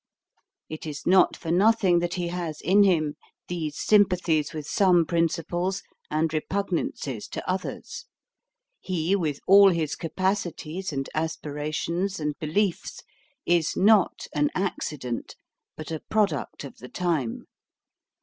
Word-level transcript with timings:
It 0.67 0.87
is 0.87 1.05
not 1.05 1.37
for 1.37 1.51
nothing 1.51 1.99
that 1.99 2.15
he 2.15 2.29
has 2.29 2.59
in 2.61 2.81
him 2.81 3.17
these 3.49 3.77
sympathies 3.77 4.51
with 4.51 4.65
some 4.65 5.05
principles 5.05 5.83
and 6.09 6.33
repugnances 6.33 7.27
to 7.27 7.47
others. 7.47 8.05
He, 8.79 9.15
with 9.15 9.39
all 9.45 9.69
his 9.69 9.93
capacities, 9.95 10.91
and 10.91 11.07
aspirations, 11.13 12.19
and 12.19 12.33
beliefs, 12.39 13.03
is 13.45 13.77
not 13.77 14.25
an 14.33 14.49
accident, 14.55 15.35
but 15.77 15.91
a 15.91 15.99
product 15.99 16.63
of 16.63 16.77
the 16.79 16.89
time. 16.89 17.45